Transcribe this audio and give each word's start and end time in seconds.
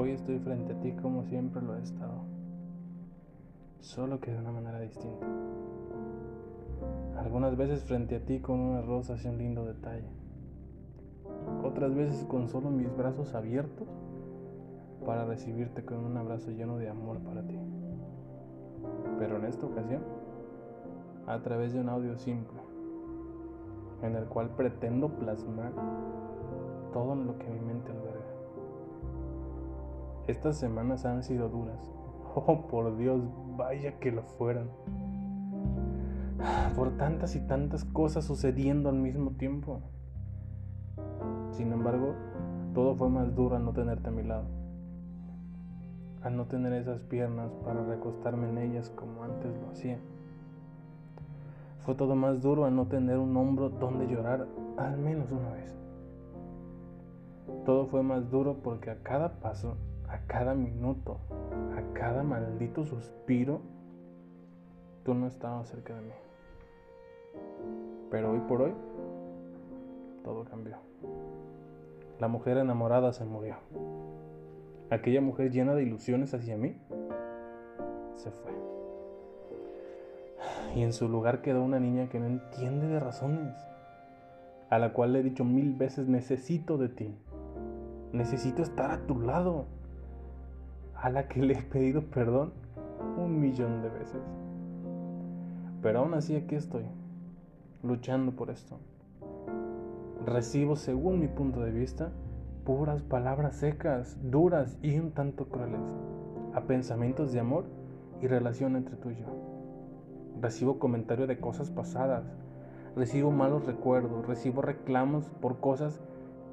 Hoy 0.00 0.12
estoy 0.12 0.38
frente 0.38 0.72
a 0.72 0.80
ti 0.80 0.92
como 0.92 1.24
siempre 1.24 1.60
lo 1.60 1.76
he 1.76 1.82
estado, 1.82 2.22
solo 3.80 4.18
que 4.18 4.30
de 4.30 4.38
una 4.38 4.50
manera 4.50 4.80
distinta. 4.80 5.26
Algunas 7.18 7.54
veces 7.54 7.84
frente 7.84 8.16
a 8.16 8.24
ti 8.24 8.40
con 8.40 8.60
una 8.60 8.80
rosa 8.80 9.16
y 9.22 9.28
un 9.28 9.36
lindo 9.36 9.66
detalle. 9.66 10.08
Otras 11.62 11.94
veces 11.94 12.24
con 12.24 12.48
solo 12.48 12.70
mis 12.70 12.96
brazos 12.96 13.34
abiertos 13.34 13.88
para 15.04 15.26
recibirte 15.26 15.84
con 15.84 15.98
un 15.98 16.16
abrazo 16.16 16.50
lleno 16.50 16.78
de 16.78 16.88
amor 16.88 17.18
para 17.18 17.46
ti. 17.46 17.58
Pero 19.18 19.36
en 19.36 19.44
esta 19.44 19.66
ocasión, 19.66 20.00
a 21.26 21.42
través 21.42 21.74
de 21.74 21.80
un 21.80 21.90
audio 21.90 22.16
simple, 22.16 22.58
en 24.00 24.16
el 24.16 24.24
cual 24.24 24.48
pretendo 24.56 25.10
plasmar 25.10 25.72
todo 26.90 27.14
lo 27.14 27.36
que 27.36 27.50
mi 27.50 27.60
mente 27.60 27.92
alberga. 27.92 28.39
Estas 30.26 30.56
semanas 30.56 31.04
han 31.04 31.22
sido 31.22 31.48
duras. 31.48 31.90
Oh, 32.34 32.68
por 32.68 32.96
Dios, 32.96 33.20
vaya 33.56 33.98
que 33.98 34.12
lo 34.12 34.22
fueran. 34.22 34.70
Por 36.76 36.96
tantas 36.96 37.34
y 37.34 37.40
tantas 37.40 37.84
cosas 37.84 38.24
sucediendo 38.24 38.88
al 38.88 38.94
mismo 38.94 39.32
tiempo. 39.32 39.80
Sin 41.50 41.72
embargo, 41.72 42.14
todo 42.72 42.94
fue 42.94 43.08
más 43.08 43.34
duro 43.34 43.56
al 43.56 43.64
no 43.64 43.72
tenerte 43.72 44.08
a 44.08 44.12
mi 44.12 44.22
lado. 44.22 44.44
Al 46.22 46.36
no 46.36 46.44
tener 46.46 46.72
esas 46.74 47.00
piernas 47.00 47.50
para 47.64 47.84
recostarme 47.84 48.48
en 48.48 48.58
ellas 48.58 48.90
como 48.90 49.24
antes 49.24 49.52
lo 49.60 49.70
hacía. 49.70 49.98
Fue 51.84 51.94
todo 51.94 52.14
más 52.14 52.42
duro 52.42 52.66
al 52.66 52.76
no 52.76 52.86
tener 52.86 53.18
un 53.18 53.36
hombro 53.36 53.70
donde 53.70 54.06
llorar 54.06 54.46
al 54.76 54.98
menos 54.98 55.32
una 55.32 55.50
vez. 55.50 55.74
Todo 57.64 57.86
fue 57.86 58.02
más 58.02 58.30
duro 58.30 58.58
porque 58.62 58.90
a 58.90 59.02
cada 59.02 59.40
paso 59.40 59.76
a 60.10 60.18
cada 60.26 60.54
minuto, 60.54 61.18
a 61.76 61.94
cada 61.94 62.22
maldito 62.22 62.84
suspiro, 62.84 63.60
tú 65.04 65.14
no 65.14 65.28
estabas 65.28 65.68
cerca 65.68 65.94
de 65.94 66.00
mí. 66.02 66.14
Pero 68.10 68.32
hoy 68.32 68.40
por 68.40 68.62
hoy, 68.62 68.74
todo 70.24 70.44
cambió. 70.44 70.78
La 72.18 72.26
mujer 72.26 72.58
enamorada 72.58 73.12
se 73.12 73.24
murió. 73.24 73.56
Aquella 74.90 75.20
mujer 75.20 75.52
llena 75.52 75.74
de 75.74 75.84
ilusiones 75.84 76.34
hacia 76.34 76.56
mí 76.56 76.76
se 78.16 78.32
fue. 78.32 78.50
Y 80.74 80.82
en 80.82 80.92
su 80.92 81.08
lugar 81.08 81.40
quedó 81.40 81.62
una 81.62 81.78
niña 81.78 82.08
que 82.08 82.18
no 82.18 82.26
entiende 82.26 82.88
de 82.88 82.98
razones, 82.98 83.54
a 84.70 84.78
la 84.78 84.92
cual 84.92 85.12
le 85.12 85.20
he 85.20 85.22
dicho 85.22 85.44
mil 85.44 85.74
veces, 85.74 86.08
necesito 86.08 86.78
de 86.78 86.88
ti, 86.88 87.16
necesito 88.12 88.62
estar 88.62 88.90
a 88.90 89.06
tu 89.06 89.20
lado 89.20 89.66
a 91.00 91.08
la 91.08 91.28
que 91.28 91.40
le 91.40 91.54
he 91.54 91.62
pedido 91.62 92.02
perdón 92.02 92.52
un 93.16 93.40
millón 93.40 93.82
de 93.82 93.88
veces. 93.88 94.20
Pero 95.82 96.00
aún 96.00 96.14
así 96.14 96.36
aquí 96.36 96.54
estoy, 96.54 96.84
luchando 97.82 98.32
por 98.32 98.50
esto. 98.50 98.78
Recibo, 100.26 100.76
según 100.76 101.18
mi 101.18 101.28
punto 101.28 101.60
de 101.60 101.70
vista, 101.70 102.12
puras 102.64 103.02
palabras 103.02 103.56
secas, 103.56 104.18
duras 104.30 104.76
y 104.82 104.98
un 104.98 105.12
tanto 105.12 105.48
crueles, 105.48 105.80
a 106.54 106.62
pensamientos 106.62 107.32
de 107.32 107.40
amor 107.40 107.64
y 108.20 108.26
relación 108.26 108.76
entre 108.76 108.96
tú 108.96 109.10
y 109.10 109.16
yo. 109.16 109.26
Recibo 110.42 110.78
comentarios 110.78 111.28
de 111.28 111.40
cosas 111.40 111.70
pasadas, 111.70 112.24
recibo 112.94 113.30
malos 113.30 113.64
recuerdos, 113.64 114.26
recibo 114.26 114.60
reclamos 114.60 115.30
por 115.40 115.60
cosas 115.60 115.98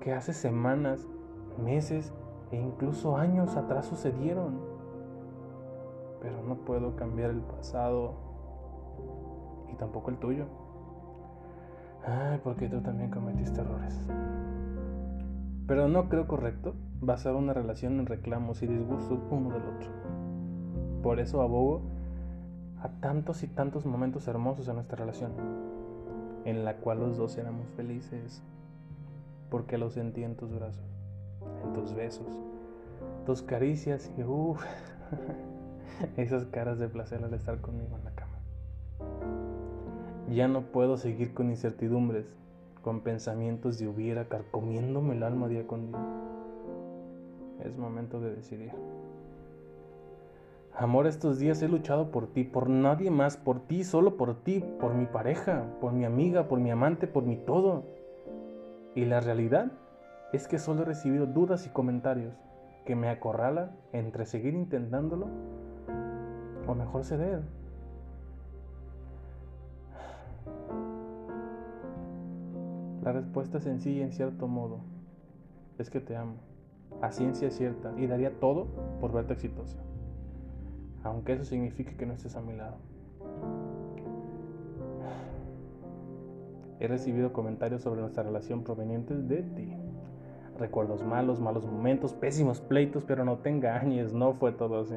que 0.00 0.12
hace 0.12 0.34
semanas, 0.34 1.08
meses 1.56 2.12
e 2.50 2.56
incluso 2.56 3.16
años 3.16 3.56
atrás 3.56 3.86
sucedieron. 3.86 4.58
Pero 6.20 6.42
no 6.42 6.56
puedo 6.56 6.96
cambiar 6.96 7.30
el 7.30 7.40
pasado 7.40 8.14
y 9.72 9.76
tampoco 9.76 10.10
el 10.10 10.18
tuyo. 10.18 10.46
Ay, 12.06 12.40
porque 12.42 12.68
tú 12.68 12.80
también 12.80 13.10
cometiste 13.10 13.60
errores. 13.60 13.98
Pero 15.66 15.88
no 15.88 16.08
creo 16.08 16.26
correcto 16.26 16.74
basar 17.00 17.34
una 17.34 17.52
relación 17.54 17.98
en 17.98 18.06
reclamos 18.06 18.62
y 18.62 18.66
disgustos 18.66 19.18
uno 19.30 19.50
del 19.50 19.62
otro. 19.62 19.88
Por 21.02 21.20
eso 21.20 21.42
abogo 21.42 21.82
a 22.82 22.88
tantos 23.00 23.42
y 23.42 23.46
tantos 23.46 23.86
momentos 23.86 24.28
hermosos 24.28 24.68
en 24.68 24.74
nuestra 24.74 24.98
relación, 24.98 25.32
en 26.44 26.64
la 26.64 26.76
cual 26.76 27.00
los 27.00 27.16
dos 27.16 27.38
éramos 27.38 27.66
felices, 27.76 28.42
porque 29.50 29.78
los 29.78 29.94
sentí 29.94 30.22
en 30.22 30.36
tus 30.36 30.54
brazos 30.54 30.93
en 31.64 31.72
tus 31.72 31.94
besos, 31.94 32.26
tus 33.26 33.42
caricias 33.42 34.10
y 34.16 34.22
uff, 34.22 34.62
esas 36.16 36.44
caras 36.46 36.78
de 36.78 36.88
placer 36.88 37.24
al 37.24 37.34
estar 37.34 37.60
conmigo 37.60 37.96
en 37.96 38.04
la 38.04 38.10
cama. 38.12 38.38
Ya 40.30 40.48
no 40.48 40.62
puedo 40.62 40.96
seguir 40.96 41.34
con 41.34 41.50
incertidumbres, 41.50 42.26
con 42.82 43.00
pensamientos 43.00 43.78
de 43.78 43.88
hubiera 43.88 44.28
carcomiéndome 44.28 45.14
el 45.14 45.22
alma 45.22 45.48
día 45.48 45.66
con 45.66 45.88
día. 45.88 45.98
Es 47.64 47.76
momento 47.76 48.20
de 48.20 48.34
decidir. 48.34 48.72
Amor, 50.76 51.06
estos 51.06 51.38
días 51.38 51.62
he 51.62 51.68
luchado 51.68 52.10
por 52.10 52.26
ti, 52.26 52.42
por 52.42 52.68
nadie 52.68 53.10
más, 53.10 53.36
por 53.36 53.60
ti, 53.60 53.84
solo 53.84 54.16
por 54.16 54.42
ti, 54.42 54.64
por 54.80 54.94
mi 54.94 55.06
pareja, 55.06 55.66
por 55.80 55.92
mi 55.92 56.04
amiga, 56.04 56.48
por 56.48 56.58
mi 56.58 56.70
amante, 56.70 57.06
por 57.06 57.22
mi 57.22 57.36
todo. 57.36 57.84
Y 58.96 59.04
la 59.04 59.20
realidad 59.20 59.70
es 60.34 60.48
que 60.48 60.58
solo 60.58 60.82
he 60.82 60.84
recibido 60.84 61.26
dudas 61.26 61.64
y 61.64 61.70
comentarios 61.70 62.34
que 62.84 62.96
me 62.96 63.08
acorralan 63.08 63.70
entre 63.92 64.26
seguir 64.26 64.54
intentándolo 64.54 65.28
o 66.66 66.74
mejor 66.74 67.04
ceder. 67.04 67.42
La 73.04 73.12
respuesta 73.12 73.60
sencilla 73.60 74.04
en 74.04 74.12
cierto 74.12 74.48
modo. 74.48 74.80
Es 75.78 75.88
que 75.88 76.00
te 76.00 76.16
amo, 76.16 76.36
a 77.00 77.10
ciencia 77.12 77.50
cierta, 77.50 77.92
y 77.96 78.06
daría 78.06 78.38
todo 78.40 78.66
por 79.00 79.12
verte 79.12 79.34
exitosa, 79.34 79.76
aunque 81.02 81.32
eso 81.32 81.44
signifique 81.44 81.96
que 81.96 82.06
no 82.06 82.12
estés 82.12 82.36
a 82.36 82.40
mi 82.40 82.56
lado. 82.56 82.76
He 86.78 86.86
recibido 86.86 87.32
comentarios 87.32 87.82
sobre 87.82 88.00
nuestra 88.00 88.22
relación 88.22 88.62
provenientes 88.62 89.28
de 89.28 89.42
ti 89.42 89.83
recuerdos 90.58 91.04
malos, 91.04 91.40
malos 91.40 91.66
momentos, 91.66 92.12
pésimos 92.14 92.60
pleitos, 92.60 93.04
pero 93.04 93.24
no 93.24 93.38
te 93.38 93.50
engañes, 93.50 94.12
no 94.12 94.34
fue 94.34 94.52
todo 94.52 94.80
así. 94.80 94.96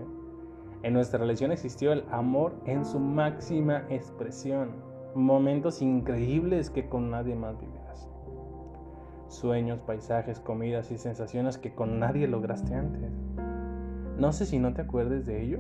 En 0.83 0.93
nuestra 0.93 1.19
relación 1.19 1.51
existió 1.51 1.91
el 1.91 2.03
amor 2.11 2.53
en 2.65 2.85
su 2.85 2.99
máxima 2.99 3.83
expresión, 3.89 4.69
momentos 5.15 5.81
increíbles 5.81 6.69
que 6.69 6.87
con 6.87 7.09
nadie 7.09 7.35
más 7.35 7.59
vivirás. 7.59 8.07
Sueños, 9.27 9.79
paisajes, 9.81 10.39
comidas 10.39 10.91
y 10.91 10.97
sensaciones 10.97 11.57
que 11.57 11.73
con 11.73 11.99
nadie 11.99 12.27
lograste 12.27 12.75
antes. 12.75 13.11
No 14.17 14.31
sé 14.31 14.45
si 14.45 14.59
no 14.59 14.73
te 14.73 14.81
acuerdes 14.81 15.25
de 15.25 15.43
ello 15.43 15.59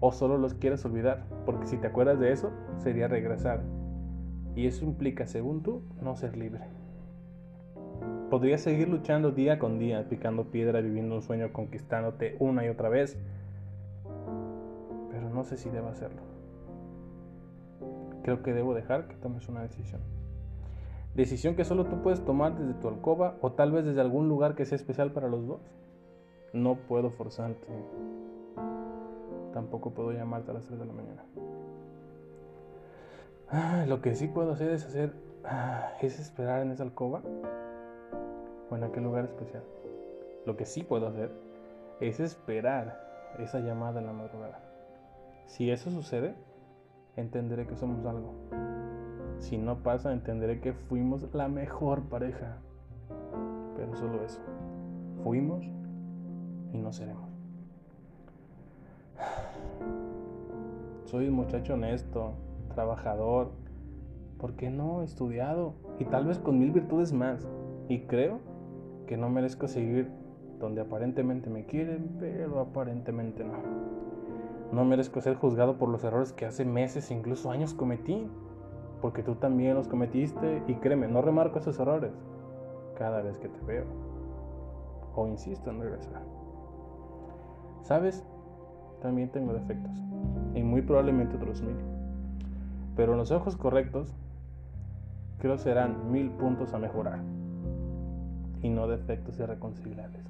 o 0.00 0.12
solo 0.12 0.36
los 0.36 0.54
quieres 0.54 0.84
olvidar, 0.84 1.24
porque 1.46 1.66
si 1.66 1.76
te 1.76 1.86
acuerdas 1.86 2.18
de 2.18 2.32
eso 2.32 2.50
sería 2.78 3.08
regresar. 3.08 3.62
Y 4.54 4.66
eso 4.66 4.84
implica, 4.84 5.26
según 5.26 5.62
tú, 5.62 5.82
no 6.02 6.16
ser 6.16 6.36
libre. 6.36 6.81
Podría 8.32 8.56
seguir 8.56 8.88
luchando 8.88 9.30
día 9.30 9.58
con 9.58 9.78
día, 9.78 10.08
picando 10.08 10.44
piedra, 10.44 10.80
viviendo 10.80 11.16
un 11.16 11.20
sueño, 11.20 11.52
conquistándote 11.52 12.34
una 12.38 12.64
y 12.64 12.70
otra 12.70 12.88
vez. 12.88 13.18
Pero 15.10 15.28
no 15.28 15.44
sé 15.44 15.58
si 15.58 15.68
debo 15.68 15.88
hacerlo. 15.88 16.22
Creo 18.22 18.42
que 18.42 18.54
debo 18.54 18.72
dejar 18.72 19.06
que 19.06 19.16
tomes 19.16 19.50
una 19.50 19.60
decisión. 19.60 20.00
Decisión 21.14 21.56
que 21.56 21.66
solo 21.66 21.84
tú 21.84 22.00
puedes 22.00 22.24
tomar 22.24 22.58
desde 22.58 22.72
tu 22.72 22.88
alcoba 22.88 23.36
o 23.42 23.52
tal 23.52 23.70
vez 23.70 23.84
desde 23.84 24.00
algún 24.00 24.30
lugar 24.30 24.54
que 24.54 24.64
sea 24.64 24.76
especial 24.76 25.12
para 25.12 25.28
los 25.28 25.46
dos. 25.46 25.60
No 26.54 26.76
puedo 26.76 27.10
forzarte. 27.10 27.66
Tampoco 29.52 29.90
puedo 29.90 30.10
llamarte 30.10 30.52
a 30.52 30.54
las 30.54 30.64
3 30.64 30.78
de 30.78 30.86
la 30.86 30.92
mañana. 30.94 31.22
Ah, 33.50 33.84
lo 33.86 34.00
que 34.00 34.14
sí 34.14 34.26
puedo 34.26 34.52
hacer 34.52 34.70
es 34.70 34.86
hacer 34.86 35.12
ah, 35.44 35.92
es 36.00 36.18
esperar 36.18 36.62
en 36.62 36.70
esa 36.70 36.82
alcoba 36.82 37.20
o 38.72 38.76
en 38.76 38.84
aquel 38.84 39.04
lugar 39.04 39.24
especial. 39.24 39.62
Lo 40.46 40.56
que 40.56 40.64
sí 40.64 40.82
puedo 40.82 41.06
hacer 41.06 41.30
es 42.00 42.20
esperar 42.20 42.98
esa 43.38 43.60
llamada 43.60 44.00
en 44.00 44.06
la 44.06 44.14
madrugada. 44.14 44.60
Si 45.46 45.70
eso 45.70 45.90
sucede, 45.90 46.34
entenderé 47.16 47.66
que 47.66 47.76
somos 47.76 48.06
algo. 48.06 48.32
Si 49.38 49.58
no 49.58 49.82
pasa, 49.82 50.12
entenderé 50.12 50.60
que 50.60 50.72
fuimos 50.72 51.22
la 51.34 51.48
mejor 51.48 52.04
pareja. 52.04 52.56
Pero 53.76 53.94
solo 53.94 54.24
eso. 54.24 54.40
Fuimos 55.22 55.64
y 56.72 56.78
no 56.78 56.92
seremos. 56.92 57.30
Soy 61.04 61.28
un 61.28 61.34
muchacho 61.34 61.74
honesto, 61.74 62.32
trabajador, 62.74 63.50
¿por 64.38 64.54
qué 64.54 64.70
no? 64.70 65.02
Estudiado 65.02 65.74
y 65.98 66.06
tal 66.06 66.24
vez 66.24 66.38
con 66.38 66.58
mil 66.58 66.70
virtudes 66.70 67.12
más. 67.12 67.46
Y 67.88 68.06
creo 68.06 68.40
que 69.12 69.18
no 69.18 69.28
merezco 69.28 69.68
seguir 69.68 70.08
donde 70.58 70.80
aparentemente 70.80 71.50
me 71.50 71.66
quieren, 71.66 72.16
pero 72.18 72.60
aparentemente 72.60 73.44
no. 73.44 73.52
No 74.72 74.86
merezco 74.86 75.20
ser 75.20 75.34
juzgado 75.34 75.76
por 75.76 75.90
los 75.90 76.02
errores 76.02 76.32
que 76.32 76.46
hace 76.46 76.64
meses, 76.64 77.10
incluso 77.10 77.50
años 77.50 77.74
cometí, 77.74 78.26
porque 79.02 79.22
tú 79.22 79.34
también 79.34 79.74
los 79.74 79.86
cometiste 79.86 80.62
y 80.66 80.76
créeme, 80.76 81.08
no 81.08 81.20
remarco 81.20 81.58
esos 81.58 81.78
errores 81.78 82.14
cada 82.96 83.20
vez 83.20 83.36
que 83.36 83.50
te 83.50 83.60
veo 83.66 83.84
o 85.14 85.28
insisto 85.28 85.68
en 85.68 85.82
regresar. 85.82 86.22
¿Sabes? 87.82 88.24
También 89.02 89.28
tengo 89.28 89.52
defectos 89.52 89.92
y 90.54 90.62
muy 90.62 90.80
probablemente 90.80 91.36
otros 91.36 91.60
mil. 91.60 91.76
Pero 92.96 93.14
los 93.14 93.30
ojos 93.30 93.58
correctos 93.58 94.14
creo 95.38 95.58
serán 95.58 96.10
mil 96.10 96.30
puntos 96.30 96.72
a 96.72 96.78
mejorar 96.78 97.41
y 98.62 98.70
no 98.70 98.86
defectos 98.86 99.38
irreconciliables. 99.38 100.22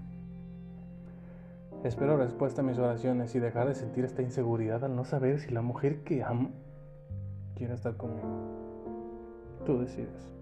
Espero 1.85 2.17
respuesta 2.17 2.63
a 2.63 2.65
mis 2.65 2.79
oraciones 2.79 3.35
y 3.35 3.41
dejar 3.41 3.69
de 3.69 3.75
sentir 3.75 4.05
esta 4.05 4.23
inseguridad 4.23 4.85
al 4.85 4.97
no 4.97 5.05
saber 5.05 5.41
si 5.41 5.51
la 5.51 5.63
mujer 5.63 6.05
que 6.05 6.23
amo 6.23 6.51
quiere 7.57 7.75
estar 7.75 7.97
conmigo. 7.97 8.29
Tú 9.67 9.79
decides. 9.79 10.33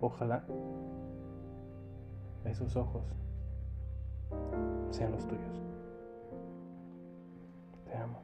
Ojalá 0.00 0.44
esos 2.44 2.76
ojos 2.76 3.02
sean 4.90 5.12
los 5.12 5.26
tuyos. 5.26 5.62
Te 7.86 7.96
amo. 7.96 8.23